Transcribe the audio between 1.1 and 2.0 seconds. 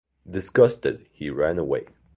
he ran away.